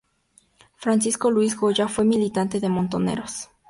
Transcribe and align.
Francisco 0.77 1.29
Luis 1.29 1.55
Goya 1.55 1.87
fue 1.87 2.05
militante 2.05 2.59
de 2.59 2.69
Montoneros. 2.69 3.51